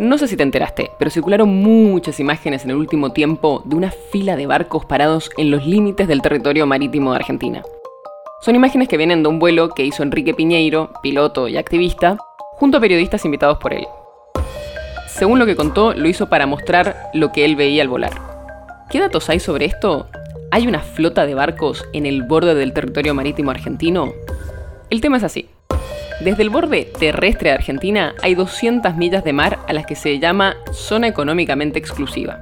No 0.00 0.16
sé 0.16 0.28
si 0.28 0.36
te 0.38 0.42
enteraste, 0.42 0.92
pero 0.98 1.10
circularon 1.10 1.54
muchas 1.56 2.20
imágenes 2.20 2.64
en 2.64 2.70
el 2.70 2.76
último 2.76 3.12
tiempo 3.12 3.60
de 3.66 3.76
una 3.76 3.90
fila 3.90 4.34
de 4.34 4.46
barcos 4.46 4.86
parados 4.86 5.28
en 5.36 5.50
los 5.50 5.66
límites 5.66 6.08
del 6.08 6.22
territorio 6.22 6.66
marítimo 6.66 7.10
de 7.10 7.16
Argentina. 7.16 7.62
Son 8.40 8.54
imágenes 8.54 8.88
que 8.88 8.96
vienen 8.96 9.22
de 9.22 9.28
un 9.28 9.38
vuelo 9.38 9.68
que 9.68 9.84
hizo 9.84 10.02
Enrique 10.02 10.32
Piñeiro, 10.32 10.90
piloto 11.02 11.48
y 11.48 11.58
activista, 11.58 12.16
junto 12.52 12.78
a 12.78 12.80
periodistas 12.80 13.26
invitados 13.26 13.58
por 13.58 13.74
él. 13.74 13.86
Según 15.06 15.38
lo 15.38 15.44
que 15.44 15.54
contó, 15.54 15.92
lo 15.92 16.08
hizo 16.08 16.30
para 16.30 16.46
mostrar 16.46 17.10
lo 17.12 17.30
que 17.30 17.44
él 17.44 17.54
veía 17.54 17.82
al 17.82 17.90
volar. 17.90 18.12
¿Qué 18.88 19.00
datos 19.00 19.28
hay 19.28 19.38
sobre 19.38 19.66
esto? 19.66 20.08
¿Hay 20.50 20.66
una 20.66 20.80
flota 20.80 21.26
de 21.26 21.34
barcos 21.34 21.84
en 21.92 22.06
el 22.06 22.22
borde 22.22 22.54
del 22.54 22.72
territorio 22.72 23.12
marítimo 23.12 23.50
argentino? 23.50 24.14
El 24.88 25.02
tema 25.02 25.18
es 25.18 25.24
así. 25.24 25.50
Desde 26.20 26.42
el 26.42 26.50
borde 26.50 26.84
terrestre 26.98 27.48
de 27.48 27.54
Argentina 27.54 28.14
hay 28.22 28.34
200 28.34 28.94
millas 28.94 29.24
de 29.24 29.32
mar 29.32 29.58
a 29.66 29.72
las 29.72 29.86
que 29.86 29.94
se 29.94 30.18
llama 30.18 30.54
zona 30.70 31.08
económicamente 31.08 31.78
exclusiva. 31.78 32.40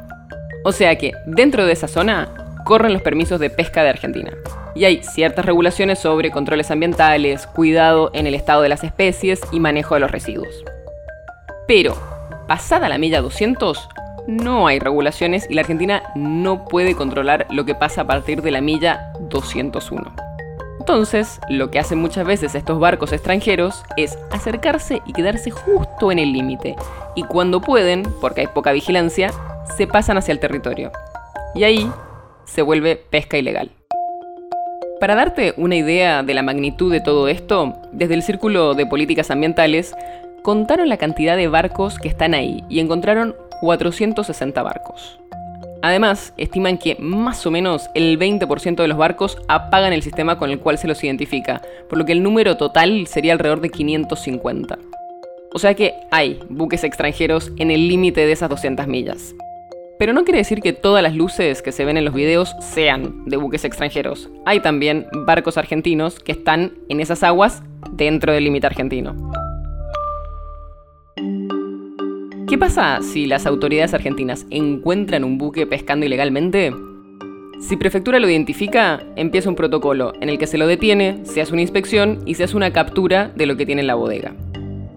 O 0.64 0.72
sea 0.72 0.97
que 0.97 1.12
dentro 1.27 1.64
de 1.64 1.75
esa 1.75 1.86
zona 1.86 2.28
corren 2.64 2.92
los 2.92 3.03
permisos 3.03 3.38
de 3.38 3.50
pesca 3.50 3.84
de 3.84 3.91
Argentina. 3.91 4.33
Y 4.75 4.84
hay 4.84 5.05
ciertas 5.05 5.44
regulaciones 5.44 6.00
sobre 6.00 6.33
controles 6.33 6.72
ambientales, 6.72 7.47
cuidado 7.47 8.11
en 8.14 8.27
el 8.27 8.34
estado 8.34 8.62
de 8.62 8.69
las 8.69 8.83
especies 8.83 9.41
y 9.53 9.61
manejo 9.61 9.94
de 9.94 10.00
los 10.00 10.10
residuos. 10.10 10.64
Pero, 11.69 11.97
pasada 12.48 12.88
la 12.88 12.98
milla 12.98 13.20
200, 13.20 13.88
no 14.27 14.66
hay 14.66 14.81
regulaciones 14.81 15.47
y 15.48 15.55
la 15.55 15.60
Argentina 15.60 16.03
no 16.16 16.64
puede 16.64 16.97
controlar 16.97 17.47
lo 17.50 17.64
que 17.64 17.77
pasa 17.77 18.00
a 18.00 18.06
partir 18.08 18.42
de 18.42 18.50
la 18.50 18.60
milla 18.60 19.12
201. 19.20 20.28
Entonces, 20.89 21.39
lo 21.50 21.70
que 21.70 21.78
hacen 21.78 21.98
muchas 21.98 22.27
veces 22.27 22.55
estos 22.55 22.81
barcos 22.81 23.12
extranjeros 23.12 23.83
es 23.98 24.19
acercarse 24.31 25.03
y 25.05 25.12
quedarse 25.12 25.50
justo 25.50 26.11
en 26.11 26.19
el 26.19 26.33
límite. 26.33 26.77
Y 27.14 27.25
cuando 27.25 27.61
pueden, 27.61 28.05
porque 28.22 28.41
hay 28.41 28.47
poca 28.47 28.72
vigilancia, 28.72 29.31
se 29.77 29.86
pasan 29.86 30.16
hacia 30.16 30.33
el 30.33 30.41
territorio. 30.41 30.91
Y 31.55 31.64
ahí 31.64 31.92
se 32.47 32.62
vuelve 32.62 32.97
pesca 32.97 33.36
ilegal. 33.36 33.70
Para 34.98 35.14
darte 35.14 35.53
una 35.59 35.77
idea 35.77 36.22
de 36.22 36.33
la 36.33 36.42
magnitud 36.42 36.91
de 36.91 37.03
todo 37.03 37.28
esto, 37.28 37.75
desde 37.92 38.14
el 38.14 38.22
Círculo 38.22 38.72
de 38.72 38.86
Políticas 38.86 39.31
Ambientales 39.31 39.94
contaron 40.42 40.89
la 40.89 40.97
cantidad 40.97 41.36
de 41.36 41.48
barcos 41.48 41.98
que 41.98 42.09
están 42.09 42.33
ahí 42.33 42.64
y 42.70 42.81
encontraron 42.81 43.36
460 43.61 44.62
barcos. 44.62 45.20
Además, 45.89 46.34
estiman 46.36 46.77
que 46.77 46.97
más 47.00 47.47
o 47.47 47.50
menos 47.50 47.89
el 47.94 48.19
20% 48.19 48.77
de 48.77 48.89
los 48.89 48.98
barcos 48.98 49.39
apagan 49.48 49.94
el 49.94 50.03
sistema 50.03 50.39
con 50.39 50.50
el 50.50 50.58
cual 50.58 50.77
se 50.77 50.86
los 50.86 51.03
identifica, 51.03 51.62
por 51.89 51.97
lo 51.97 52.05
que 52.05 52.12
el 52.12 52.22
número 52.22 52.58
total 52.58 53.06
sería 53.06 53.33
alrededor 53.33 53.62
de 53.62 53.70
550. 53.70 54.78
O 55.55 55.59
sea 55.59 55.72
que 55.72 55.94
hay 56.11 56.41
buques 56.50 56.84
extranjeros 56.84 57.53
en 57.56 57.70
el 57.70 57.89
límite 57.89 58.27
de 58.27 58.33
esas 58.33 58.50
200 58.50 58.86
millas. 58.86 59.34
Pero 59.98 60.12
no 60.12 60.25
quiere 60.25 60.41
decir 60.41 60.61
que 60.61 60.75
todas 60.75 61.03
las 61.03 61.14
luces 61.14 61.62
que 61.62 61.72
se 61.72 61.86
ven 61.86 61.97
en 61.97 62.05
los 62.05 62.12
videos 62.12 62.55
sean 62.60 63.25
de 63.25 63.38
buques 63.38 63.65
extranjeros. 63.65 64.28
Hay 64.44 64.60
también 64.60 65.06
barcos 65.25 65.56
argentinos 65.56 66.20
que 66.20 66.32
están 66.32 66.75
en 66.91 67.00
esas 67.00 67.22
aguas 67.22 67.62
dentro 67.93 68.34
del 68.34 68.44
límite 68.44 68.66
argentino. 68.66 69.16
¿Qué 72.48 72.56
pasa 72.56 73.00
si 73.03 73.26
las 73.26 73.44
autoridades 73.44 73.92
argentinas 73.92 74.47
encuentran 74.48 75.22
un 75.22 75.36
buque 75.36 75.66
pescando 75.66 76.06
ilegalmente? 76.06 76.72
Si 77.60 77.76
prefectura 77.76 78.19
lo 78.20 78.26
identifica, 78.26 79.03
empieza 79.16 79.50
un 79.50 79.54
protocolo 79.54 80.14
en 80.22 80.31
el 80.31 80.38
que 80.38 80.47
se 80.47 80.56
lo 80.56 80.66
detiene, 80.66 81.19
se 81.25 81.42
hace 81.42 81.53
una 81.53 81.60
inspección 81.60 82.20
y 82.25 82.37
se 82.37 82.44
hace 82.44 82.56
una 82.56 82.72
captura 82.72 83.31
de 83.37 83.44
lo 83.44 83.58
que 83.58 83.66
tiene 83.66 83.82
en 83.82 83.87
la 83.87 83.97
bodega. 83.97 84.34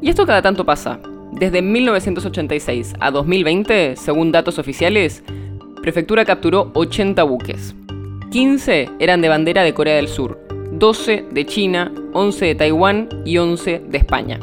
Y 0.02 0.10
esto 0.10 0.26
cada 0.26 0.42
tanto 0.42 0.66
pasa. 0.66 1.02
Desde 1.34 1.62
1986 1.62 2.94
a 3.02 3.12
2020, 3.12 3.98
según 3.98 4.32
datos 4.32 4.58
oficiales, 4.58 5.22
prefectura 5.82 6.24
capturó 6.24 6.72
80 6.74 7.22
buques. 7.24 7.76
15 8.32 8.92
eran 9.00 9.20
de 9.20 9.28
bandera 9.28 9.64
de 9.64 9.74
Corea 9.74 9.98
del 9.98 10.08
Sur, 10.08 10.40
12 10.72 11.26
de 11.30 11.46
China, 11.46 11.92
11 12.14 12.46
de 12.46 12.56
Taiwán 12.56 13.10
y 13.26 13.40
11 13.40 13.82
de 13.90 13.98
España. 13.98 14.40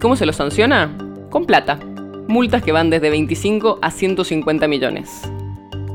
¿Cómo 0.00 0.14
se 0.14 0.26
los 0.26 0.36
sanciona? 0.36 0.96
Con 1.28 1.44
plata 1.44 1.80
multas 2.30 2.62
que 2.62 2.72
van 2.72 2.90
desde 2.90 3.10
25 3.10 3.80
a 3.82 3.90
150 3.90 4.68
millones. 4.68 5.20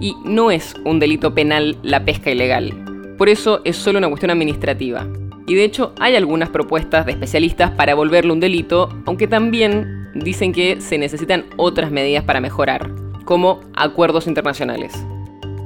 Y 0.01 0.16
no 0.25 0.51
es 0.51 0.75
un 0.84 1.00
delito 1.00 1.34
penal 1.34 1.78
la 1.81 2.03
pesca 2.03 2.29
ilegal. 2.29 3.16
Por 3.18 3.29
eso 3.29 3.62
es 3.63 3.78
solo 3.78 3.97
una 4.00 4.09
cuestión 4.09 4.31
administrativa. 4.31 5.07
Y 5.47 5.56
de 5.56 5.63
hecho 5.63 5.94
hay 5.97 6.16
algunas 6.16 6.50
propuestas 6.50 7.06
de 7.06 7.13
especialistas 7.13 7.72
para 7.72 7.95
volverlo 7.95 8.34
un 8.34 8.41
delito, 8.41 8.90
aunque 9.06 9.28
también 9.28 10.09
dicen 10.13 10.51
que 10.51 10.81
se 10.81 10.97
necesitan 10.97 11.45
otras 11.56 11.90
medidas 11.90 12.25
para 12.25 12.41
mejorar, 12.41 12.91
como 13.24 13.62
acuerdos 13.74 14.28
internacionales. 14.28 14.94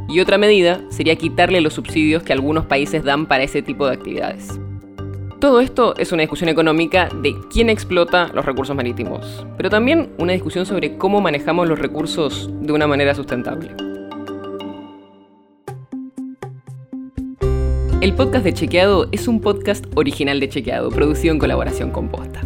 Y 0.08 0.20
otra 0.20 0.38
medida 0.38 0.82
sería 0.90 1.16
quitarle 1.16 1.62
los 1.62 1.74
subsidios 1.74 2.22
que 2.22 2.34
algunos 2.34 2.66
países 2.66 3.04
dan 3.04 3.26
para 3.26 3.44
ese 3.44 3.64
tipo 3.64 3.88
de 3.88 3.94
actividades. 3.94 4.60
Todo 5.40 5.62
esto 5.62 5.96
es 5.98 6.12
una 6.12 6.22
discusión 6.22 6.50
económica 6.50 7.10
de 7.22 7.34
quién 7.50 7.70
explota 7.70 8.30
los 8.34 8.44
recursos 8.44 8.76
marítimos, 8.76 9.46
pero 9.56 9.70
también 9.70 10.10
una 10.18 10.34
discusión 10.34 10.66
sobre 10.66 10.98
cómo 10.98 11.22
manejamos 11.22 11.70
los 11.70 11.80
recursos 11.80 12.50
de 12.62 12.74
una 12.74 12.88
manera 12.88 13.16
sustentable. 13.16 13.70
El 18.02 18.14
podcast 18.16 18.44
de 18.44 18.54
Chequeado 18.54 19.08
es 19.14 19.30
un 19.30 19.40
podcast 19.40 19.86
original 19.96 20.42
de 20.42 20.50
Chequeado, 20.50 20.90
producido 20.90 21.34
en 21.34 21.40
colaboración 21.40 21.92
con 21.92 22.10
Posta. 22.10 22.42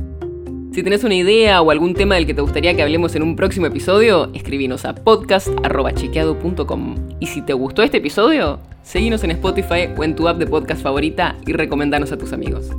Si 0.72 0.84
tenés 0.84 1.04
una 1.04 1.16
idea 1.16 1.64
o 1.64 1.72
algún 1.72 1.96
tema 1.96 2.14
del 2.16 2.28
que 2.28 2.36
te 2.36 2.42
gustaría 2.42 2.76
que 2.76 2.84
hablemos 2.84 3.16
en 3.16 3.24
un 3.24 3.36
próximo 3.36 3.66
episodio, 3.66 4.30
escribinos 4.34 4.86
a 4.86 4.94
podcast.chequeado.com. 4.94 6.96
Y 7.20 7.26
si 7.28 7.42
te 7.42 7.54
gustó 7.54 7.82
este 7.82 7.98
episodio, 7.98 8.60
seguinos 8.84 9.24
en 9.24 9.32
Spotify 9.32 9.90
o 9.96 10.04
en 10.04 10.16
tu 10.16 10.28
app 10.28 10.38
de 10.38 10.48
podcast 10.48 10.82
favorita 10.82 11.36
y 11.46 11.54
recomendanos 11.54 12.12
a 12.12 12.18
tus 12.18 12.34
amigos. 12.34 12.72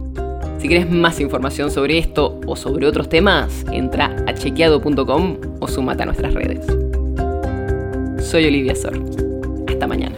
Si 0.65 0.69
quieres 0.69 0.91
más 0.91 1.21
información 1.21 1.71
sobre 1.71 1.99
esto 1.99 2.41
o 2.47 2.57
sobre 2.57 2.87
otros 2.87 3.11
temas, 3.11 3.67
entra 3.71 4.17
a 4.27 4.33
chequeado.com 4.33 5.37
o 5.61 5.69
sumate 5.69 6.05
a 6.05 6.07
nuestras 6.07 6.33
redes. 6.33 6.65
Soy 8.27 8.47
Olivia 8.47 8.75
Sor. 8.75 8.99
Hasta 9.69 9.87
mañana. 9.87 10.17